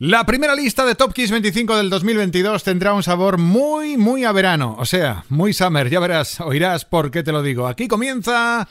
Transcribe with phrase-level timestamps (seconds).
[0.00, 4.30] La primera lista de Top Kiss 25 del 2022 tendrá un sabor muy, muy a
[4.30, 7.66] verano, o sea, muy summer, ya verás, oirás por qué te lo digo.
[7.66, 8.68] Aquí comienza...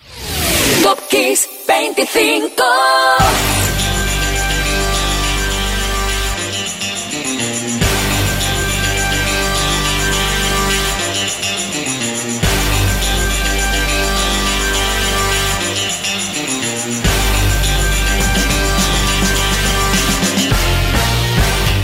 [0.81, 2.63] Top Kiss 25.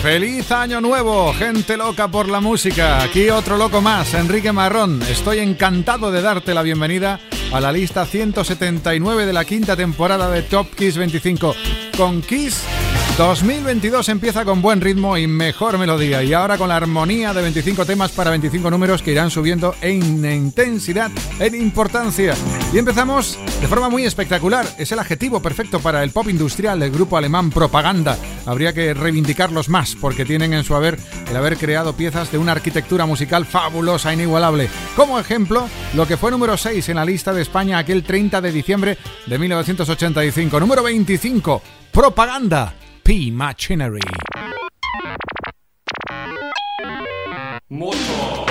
[0.03, 3.01] Feliz año nuevo, gente loca por la música.
[3.01, 5.01] Aquí otro loco más, Enrique Marrón.
[5.03, 7.21] Estoy encantado de darte la bienvenida
[7.53, 11.55] a la lista 179 de la quinta temporada de Top Kiss 25.
[11.95, 12.65] Con Kiss
[13.17, 17.85] 2022 empieza con buen ritmo y mejor melodía y ahora con la armonía de 25
[17.85, 22.33] temas para 25 números que irán subiendo en intensidad, en importancia.
[22.73, 24.65] Y empezamos de forma muy espectacular.
[24.79, 28.17] Es el adjetivo perfecto para el pop industrial del grupo alemán Propaganda.
[28.47, 30.97] Habría que reivindicarlos más porque tienen en su haber
[31.29, 34.69] el haber creado piezas de una arquitectura musical fabulosa, e inigualable.
[34.95, 38.51] Como ejemplo, lo que fue número 6 en la lista de España aquel 30 de
[38.51, 40.59] diciembre de 1985.
[40.59, 42.73] Número 25, Propaganda.
[43.03, 43.99] P Machinery.
[47.69, 48.42] Motor.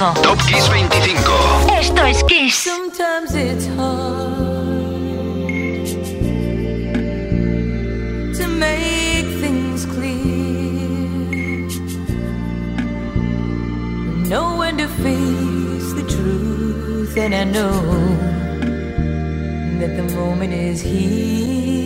[0.00, 0.22] 25.
[0.22, 1.68] Top Kiss 25.
[1.78, 2.54] Esto es Kiss.
[2.54, 4.78] Sometimes it's hard
[8.34, 10.88] to make things clear.
[14.26, 17.82] Know when to face the truth, and I know
[19.80, 21.79] that the moment is here.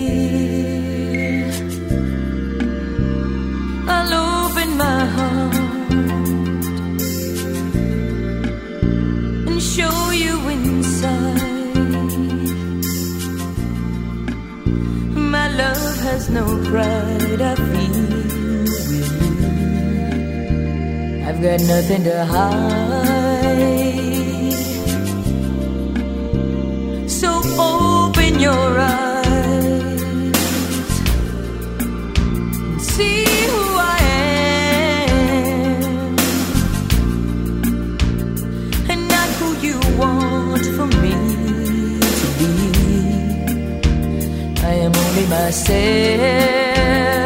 [16.24, 18.02] Has no pride, I feel
[18.64, 19.04] with you.
[21.26, 22.52] I've got nothing to hide.
[27.10, 29.12] So open your eyes
[32.78, 33.98] see who I
[35.00, 35.82] am
[38.90, 41.12] and not who you want for me
[42.00, 42.73] to be.
[44.74, 47.23] Am only myself.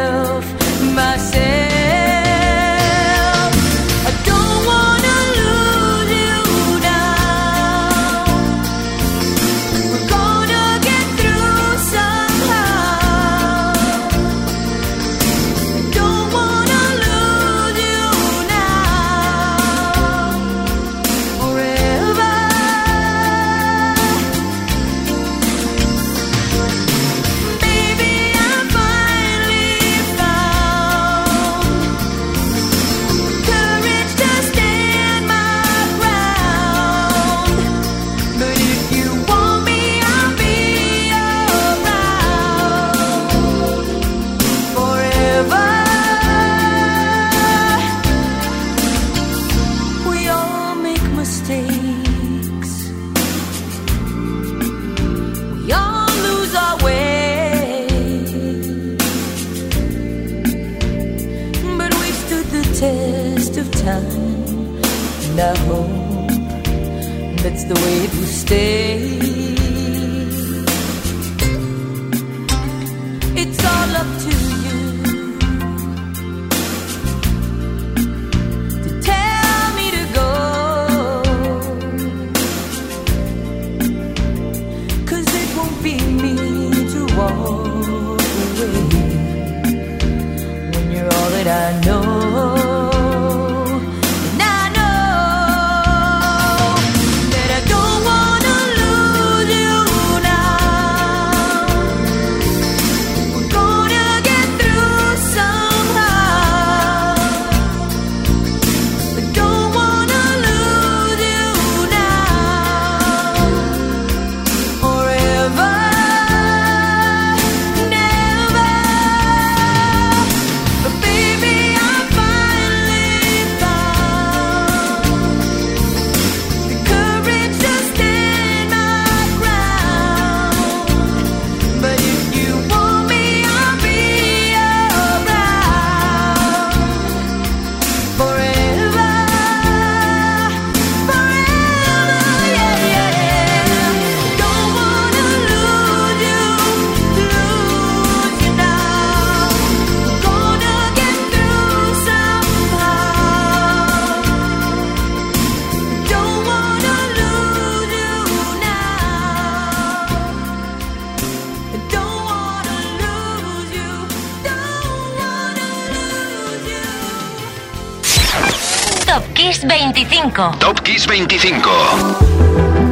[171.19, 171.69] 25.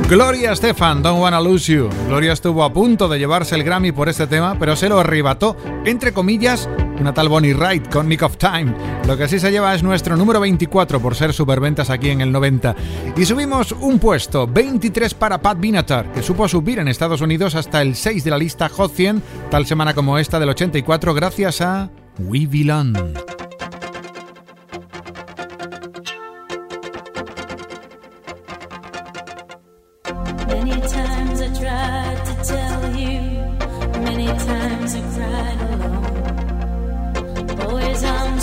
[0.09, 1.89] Gloria Estefan, Don't Wanna Lose You.
[2.07, 5.55] Gloria estuvo a punto de llevarse el Grammy por este tema, pero se lo arrebató,
[5.85, 6.67] entre comillas,
[6.99, 8.75] una tal Bonnie Wright con Nick of Time.
[9.07, 12.33] Lo que sí se lleva es nuestro número 24 por ser superventas aquí en el
[12.33, 12.75] 90.
[13.15, 17.81] Y subimos un puesto, 23 para Pat Benatar, que supo subir en Estados Unidos hasta
[17.81, 21.89] el 6 de la lista Hot 100, tal semana como esta del 84, gracias a
[22.19, 23.26] We Belong.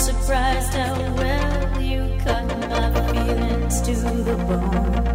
[0.05, 5.14] Surprised how well you cut my feelings to the bone.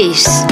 [0.00, 0.49] 3.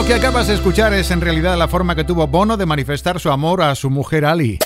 [0.00, 3.20] Lo que acabas de escuchar es en realidad la forma que tuvo Bono de manifestar
[3.20, 4.58] su amor a su mujer Ali.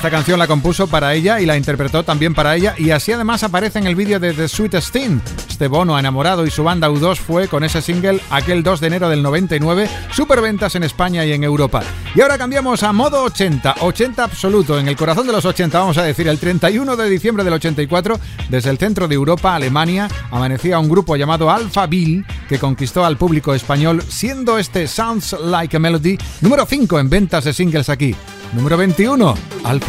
[0.00, 3.42] Esta canción la compuso para ella y la interpretó también para ella y así además
[3.42, 5.20] aparece en el vídeo de The Sweetest Thing.
[5.46, 9.10] Este bono enamorado y su banda U2 fue con ese single aquel 2 de enero
[9.10, 11.82] del 99, superventas en España y en Europa.
[12.14, 15.98] Y ahora cambiamos a modo 80, 80 absoluto, en el corazón de los 80 vamos
[15.98, 20.78] a decir, el 31 de diciembre del 84, desde el centro de Europa, Alemania, amanecía
[20.78, 25.78] un grupo llamado Alpha Bill que conquistó al público español siendo este Sounds Like a
[25.78, 28.16] Melody número 5 en ventas de singles aquí.
[28.54, 29.34] Número 21,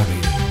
[0.01, 0.50] Alphaville.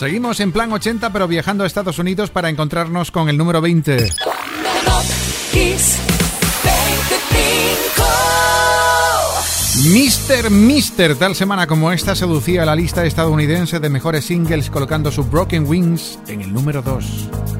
[0.00, 4.08] Seguimos en plan 80 pero viajando a Estados Unidos para encontrarnos con el número 20.
[9.92, 15.24] Mister Mister, tal semana como esta, seducía la lista estadounidense de mejores singles colocando su
[15.24, 17.59] Broken Wings en el número 2.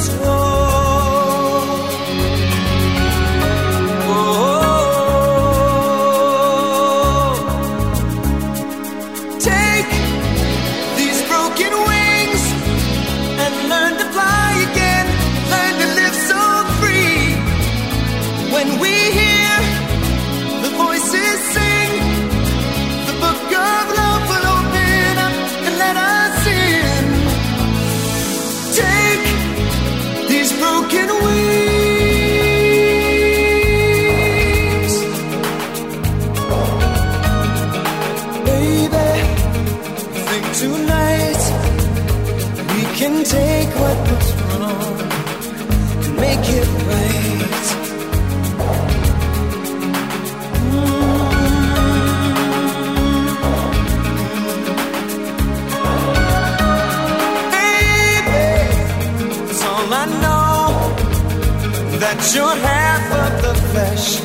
[62.35, 64.21] your half of the flesh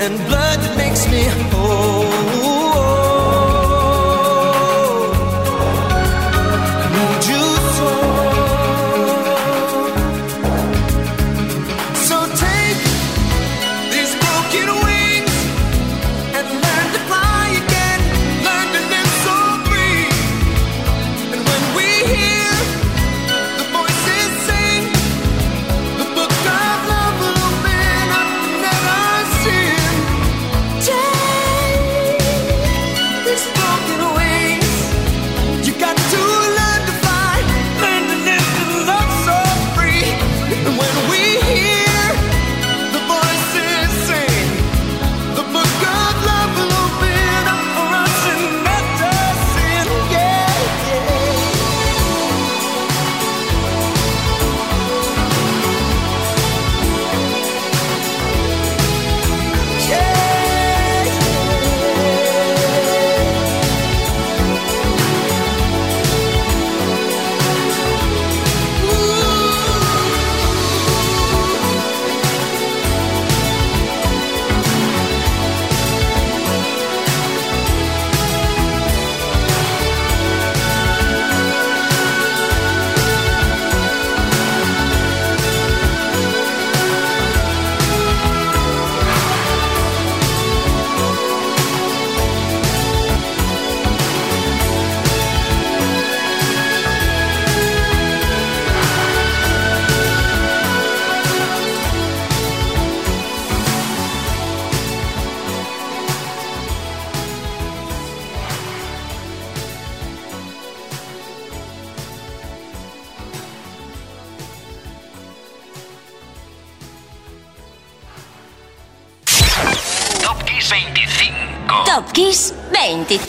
[0.00, 0.55] and blood.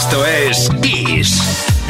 [0.00, 0.89] Esto es.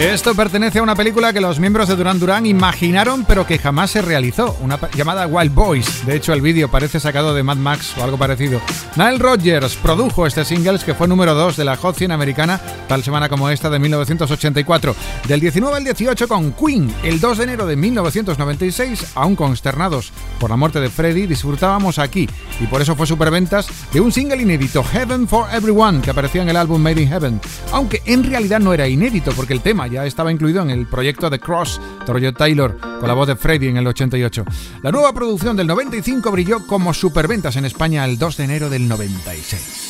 [0.00, 3.90] Esto pertenece a una película que los miembros de Duran Duran imaginaron pero que jamás
[3.90, 6.06] se realizó, una llamada Wild Boys.
[6.06, 8.62] De hecho, el vídeo parece sacado de Mad Max o algo parecido.
[8.96, 12.58] Nile Rodgers produjo este singles que fue número 2 de la Hot 100 americana
[12.88, 14.96] tal semana como esta de 1984.
[15.28, 20.48] Del 19 al 18 con Queen, el 2 de enero de 1996, aún consternados por
[20.48, 22.26] la muerte de Freddie, disfrutábamos aquí
[22.58, 26.48] y por eso fue superventas de un single inédito, Heaven for Everyone, que aparecía en
[26.48, 30.06] el álbum Made in Heaven, aunque en realidad no era inédito porque el tema ya
[30.06, 33.76] estaba incluido en el proyecto The Cross de Taylor con la voz de Freddy en
[33.76, 34.44] el 88.
[34.82, 38.88] La nueva producción del 95 brilló como superventas en España el 2 de enero del
[38.88, 39.88] 96.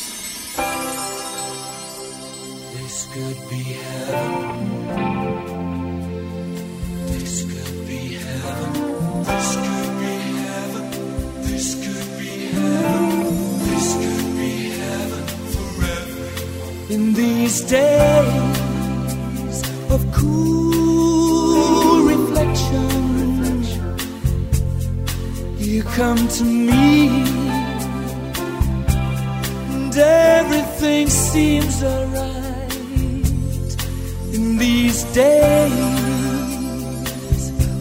[16.90, 18.59] In these days
[19.90, 23.64] of cool reflection.
[25.59, 27.09] You come to me,
[29.74, 32.74] and everything seems alright.
[34.33, 35.81] In these days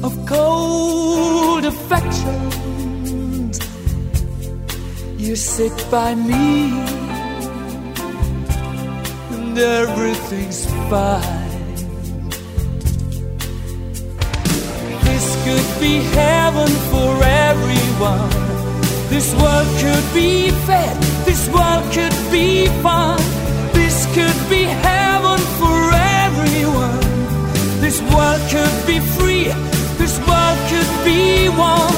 [0.04, 3.52] of cold affection,
[5.18, 6.72] you sit by me,
[9.36, 11.39] and everything's fine.
[15.50, 18.30] Could be heaven for everyone.
[19.10, 23.18] This world could be fed, this world could be fun.
[23.74, 25.80] This could be heaven for
[26.26, 27.02] everyone.
[27.86, 29.46] This world could be free,
[30.02, 31.98] this world could be one.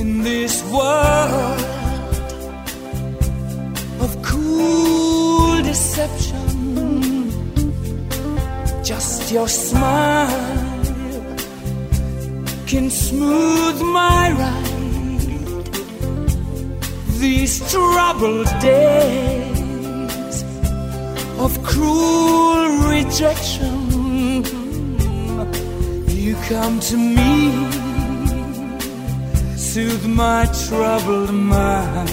[0.00, 1.55] In this world
[9.28, 10.28] Your smile
[12.68, 15.68] can smooth my ride.
[17.18, 20.44] These troubled days
[21.40, 24.44] of cruel rejection.
[26.08, 27.50] You come to me,
[29.56, 32.10] soothe my troubled mind.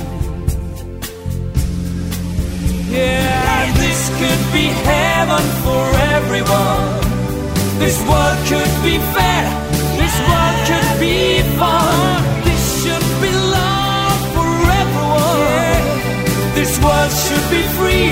[2.90, 7.03] Yeah, this could be heaven for everyone.
[7.84, 9.44] This world could be fair.
[10.00, 12.24] This world could be fun.
[12.46, 14.48] This should be love for
[14.82, 15.84] everyone.
[16.56, 18.10] This world should be free.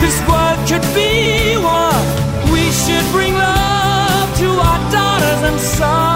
[0.00, 2.06] This world could be one.
[2.54, 6.11] We should bring love to our daughters and sons.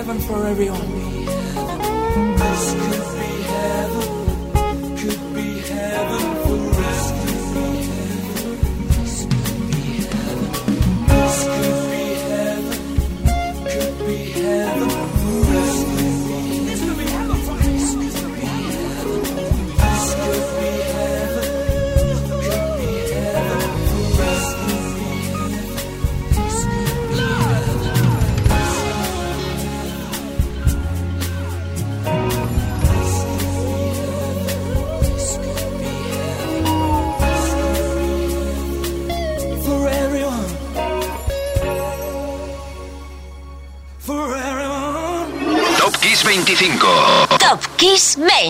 [0.00, 1.26] Heaven for everyone.
[2.38, 3.39] This could be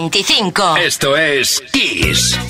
[0.08, 0.76] 25.
[0.78, 2.49] Esto es Kiss.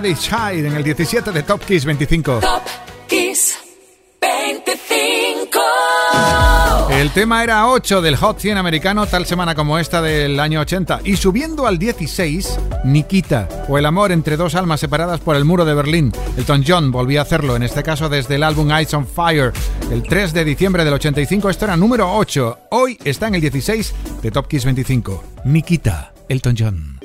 [0.00, 2.38] Tidy Child en el 17 de Top Kiss 25.
[2.38, 2.62] Top
[3.08, 3.58] Kiss
[4.20, 5.58] 25.
[6.90, 11.00] El tema era 8 del Hot 100 americano, tal semana como esta del año 80.
[11.04, 15.64] Y subiendo al 16, Nikita, o El amor entre dos almas separadas por el muro
[15.64, 16.12] de Berlín.
[16.36, 19.52] Elton John volvía a hacerlo, en este caso desde el álbum Eyes on Fire.
[19.90, 22.58] El 3 de diciembre del 85, esto era número 8.
[22.70, 25.24] Hoy está en el 16 de Top Kiss 25.
[25.44, 26.98] Nikita, Elton John.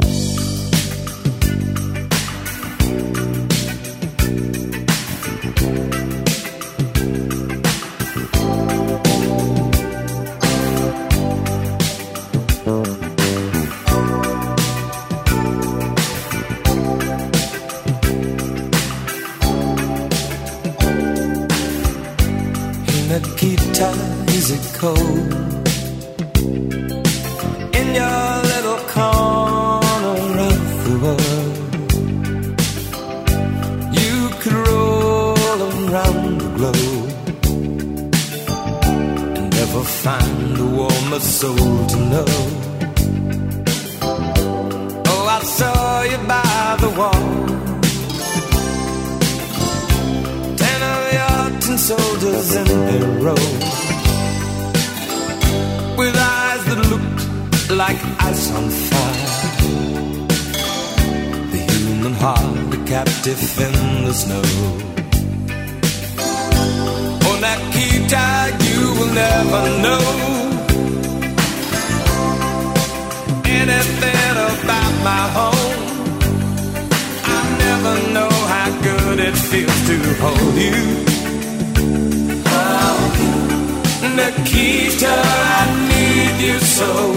[86.84, 87.14] You so.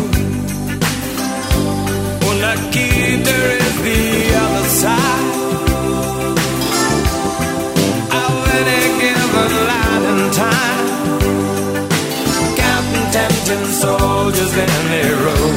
[2.22, 4.02] Oh, Nikita is the
[4.44, 5.26] other side
[8.22, 10.86] of any given line in time.
[12.56, 15.55] Counting tempting soldiers in a row.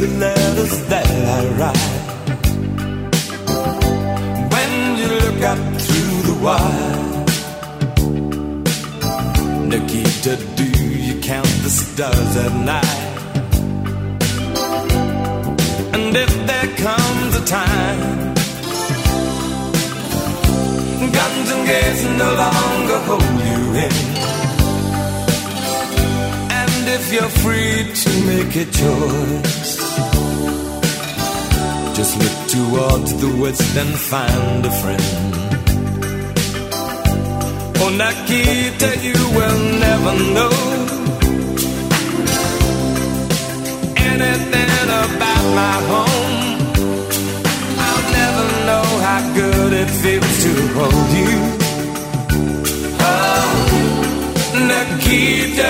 [0.00, 1.92] The letters that I write?
[4.54, 7.00] When you look up through the wire,
[9.68, 10.68] Nikita, do
[11.06, 13.08] you count the stars at night?
[15.96, 18.30] And if there comes a time
[21.12, 23.94] guns and gates no longer hold you in.
[26.60, 29.79] And if you're free to make a choice,
[32.00, 35.34] just look towards the west and find a friend.
[37.82, 40.56] Oh, Nikita, you will never know
[44.10, 46.38] anything about my home.
[47.86, 51.36] I'll never know how good it feels to hold you.
[53.12, 53.48] Oh,
[54.70, 55.69] Nikita,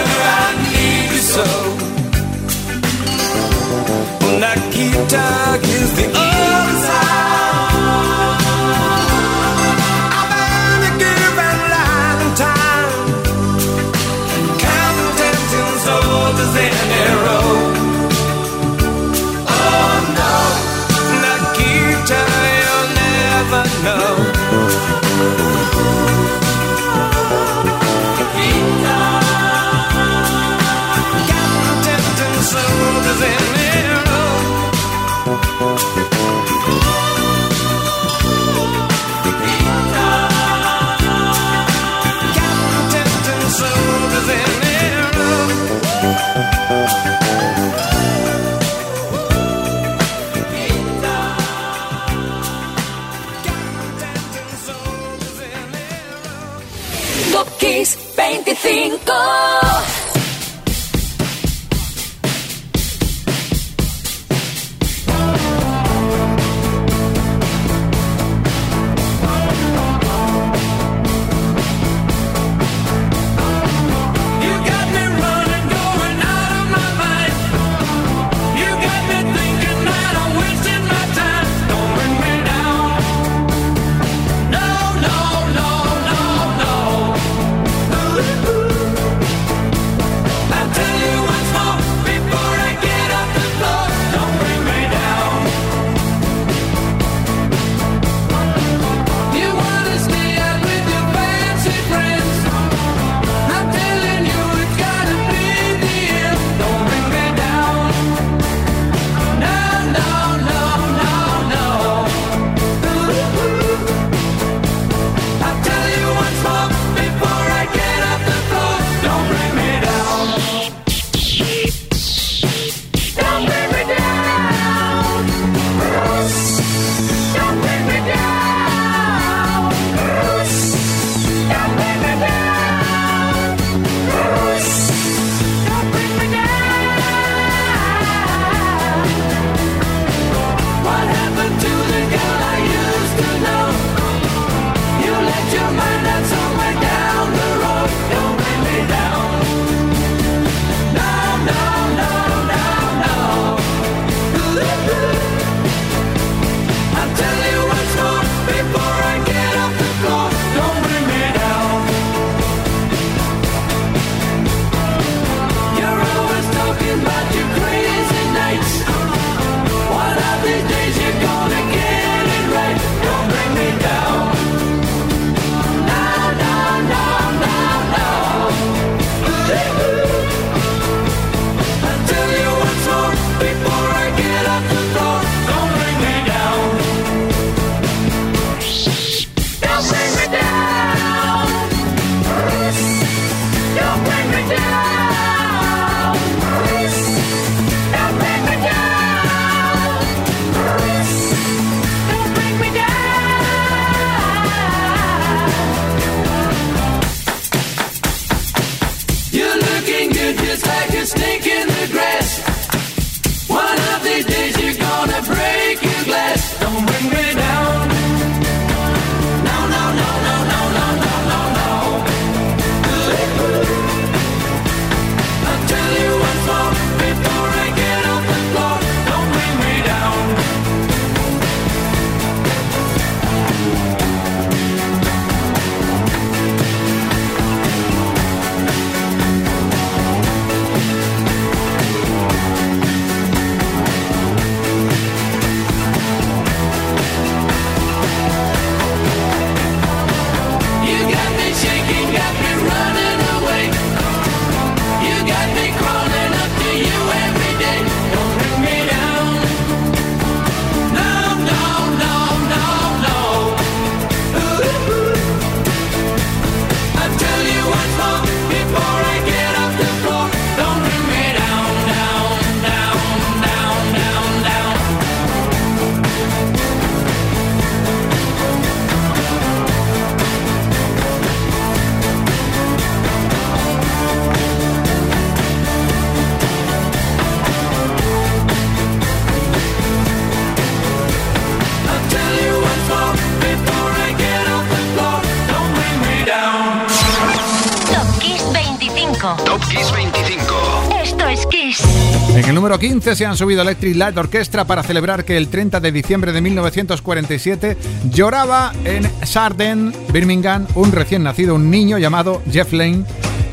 [302.40, 305.78] En el número 15 se han subido Electric Light Orchestra para celebrar que el 30
[305.78, 307.76] de diciembre de 1947
[308.10, 313.04] lloraba en Sarden, Birmingham, un recién nacido, un niño llamado Jeff Lane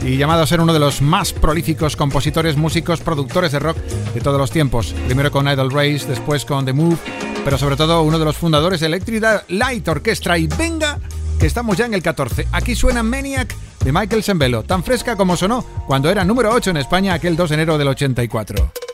[0.05, 3.77] y llamado a ser uno de los más prolíficos compositores, músicos, productores de rock
[4.13, 4.95] de todos los tiempos.
[5.05, 6.95] Primero con Idle Race, después con The Move,
[7.43, 10.37] pero sobre todo uno de los fundadores de Electric Light Orchestra.
[10.37, 10.97] Y venga,
[11.39, 12.47] que estamos ya en el 14.
[12.51, 16.77] Aquí suena Maniac de Michael Sembello, tan fresca como sonó cuando era número 8 en
[16.77, 18.86] España aquel 2 de enero del 84.